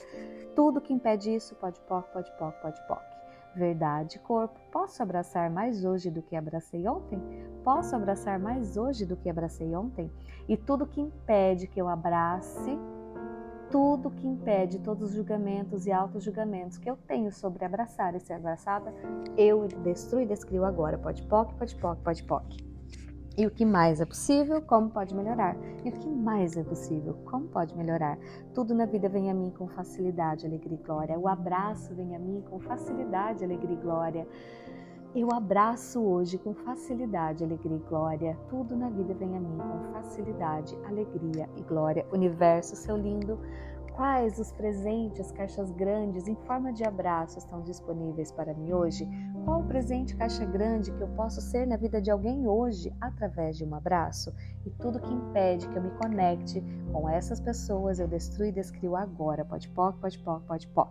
tudo 0.55 0.81
que 0.81 0.93
impede 0.93 1.35
isso, 1.35 1.55
pode 1.57 1.81
poc, 1.81 2.07
pode 2.13 2.31
poc, 2.39 2.55
pode 2.63 2.87
poc. 2.87 3.03
Verdade, 3.57 4.19
corpo, 4.19 4.59
posso 4.73 5.01
abraçar 5.01 5.49
mais 5.49 5.85
hoje 5.85 6.11
do 6.11 6.21
que 6.21 6.35
abracei 6.35 6.89
ontem? 6.89 7.21
Posso 7.63 7.95
abraçar 7.95 8.39
mais 8.39 8.77
hoje 8.77 9.07
do 9.07 9.17
que 9.17 9.31
abracei 9.31 9.75
ontem? 9.77 10.11
E 10.49 10.57
tudo 10.57 10.87
que 10.87 11.01
impede 11.01 11.69
que 11.69 11.81
eu 11.81 11.89
abrace, 11.89 12.77
tudo 13.75 14.09
que 14.09 14.25
impede 14.25 14.79
todos 14.79 15.09
os 15.09 15.17
julgamentos 15.17 15.85
e 15.85 15.91
auto-julgamentos 15.91 16.79
que 16.79 16.89
eu 16.89 16.97
tenho 16.97 17.33
sobre 17.33 17.65
abraçar 17.65 18.15
e 18.15 18.21
ser 18.21 18.35
abraçada, 18.35 18.95
eu 19.37 19.67
destruo 19.83 20.21
e 20.21 20.27
descrio 20.27 20.65
agora. 20.65 20.97
Pode 20.97 21.25
poc, 21.25 21.53
pode 21.55 21.75
poc, 21.75 21.99
pode 21.99 22.23
poc. 22.23 22.45
E 23.37 23.45
o 23.45 23.51
que 23.51 23.65
mais 23.65 24.01
é 24.01 24.07
possível, 24.07 24.63
como 24.63 24.91
pode 24.91 25.13
melhorar? 25.13 25.57
E 25.85 25.89
o 25.89 25.93
que 25.93 26.09
mais 26.09 26.57
é 26.57 26.63
possível, 26.63 27.15
como 27.25 27.49
pode 27.49 27.77
melhorar? 27.77 28.17
Tudo 28.55 28.73
na 28.73 28.87
vida 28.87 29.09
vem 29.09 29.29
a 29.29 29.35
mim 29.35 29.51
com 29.51 29.67
facilidade, 29.67 30.47
alegria 30.47 30.79
e 30.81 30.87
glória. 30.87 31.19
O 31.19 31.27
abraço 31.27 31.93
vem 31.97 32.15
a 32.15 32.19
mim 32.21 32.45
com 32.49 32.61
facilidade, 32.61 33.43
alegria 33.43 33.77
e 33.77 33.83
glória. 33.83 34.29
Eu 35.15 35.33
abraço 35.33 36.03
hoje 36.03 36.39
com 36.39 36.53
facilidade, 36.53 37.45
alegria 37.45 37.77
e 37.77 37.89
glória. 37.89 38.37
Tudo 38.49 38.75
na 38.75 38.91
vida 38.91 39.15
vem 39.15 39.37
a 39.37 39.41
mim 39.41 39.59
com 39.59 39.93
facilidade, 39.93 40.77
alegria 40.85 41.49
e 41.57 41.63
glória. 41.63 42.05
Universo, 42.13 42.75
seu 42.75 42.97
lindo, 42.97 43.39
Quais 43.95 44.41
os 44.41 44.51
presentes, 44.51 45.31
caixas 45.31 45.71
grandes 45.71 46.27
em 46.27 46.35
forma 46.35 46.73
de 46.73 46.83
abraço 46.83 47.39
estão 47.39 47.63
disponíveis 47.63 48.33
para 48.33 48.53
mim 48.53 48.73
hoje? 48.73 49.09
Qual 49.45 49.61
o 49.61 49.69
presente 49.69 50.17
caixa 50.17 50.45
grande 50.45 50.91
que 50.91 51.01
eu 51.01 51.07
posso 51.15 51.41
ser 51.41 51.65
na 51.65 51.77
vida 51.77 52.03
de 52.03 52.11
alguém 52.11 52.45
hoje 52.45 52.93
através 53.01 53.57
de 53.57 53.65
um 53.65 53.73
abraço? 53.73 54.35
E 54.67 54.71
tudo 54.71 54.99
que 54.99 55.15
impede 55.15 55.69
que 55.69 55.79
eu 55.79 55.83
me 55.83 55.91
conecte 55.91 56.61
com 56.91 57.09
essas 57.09 57.39
pessoas 57.39 58.01
eu 58.01 58.09
destruo 58.09 58.47
e 58.47 58.51
descrio 58.51 58.97
agora. 58.97 59.45
Pode 59.45 59.69
poc, 59.69 59.97
pode 60.01 60.19
poc, 60.19 60.43
pode 60.43 60.67
poc. 60.67 60.91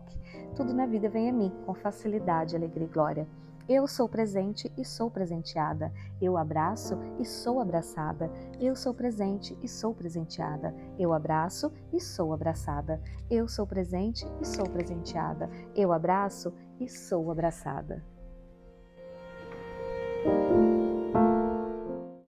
Tudo 0.55 0.73
na 0.73 0.85
vida 0.85 1.09
vem 1.09 1.29
a 1.29 1.33
mim 1.33 1.51
com 1.65 1.73
facilidade, 1.73 2.55
alegria 2.55 2.87
e 2.87 2.89
glória. 2.89 3.27
Eu 3.67 3.87
sou 3.87 4.09
presente 4.09 4.71
e 4.77 4.83
sou 4.83 5.09
presenteada. 5.09 5.91
Eu 6.21 6.37
abraço 6.37 6.97
e 7.17 7.25
sou 7.25 7.61
abraçada. 7.61 8.29
Eu 8.59 8.75
sou 8.75 8.93
presente 8.93 9.57
e 9.63 9.67
sou 9.69 9.93
presenteada. 9.93 10.75
Eu 10.99 11.13
abraço 11.13 11.71
e 11.91 11.99
sou 11.99 12.33
abraçada. 12.33 13.01
Eu 13.29 13.47
sou 13.47 13.65
presente 13.65 14.25
e 14.41 14.45
sou 14.45 14.69
presenteada. 14.69 15.49
Eu 15.73 15.93
abraço 15.93 16.53
e 16.77 16.89
sou 16.89 17.31
abraçada. 17.31 18.03